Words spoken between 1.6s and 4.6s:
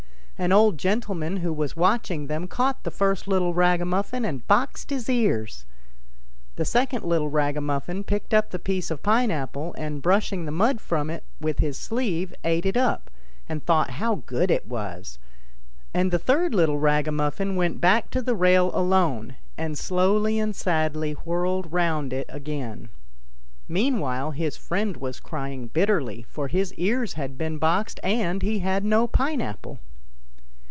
watching them caught the first little ragamuffin and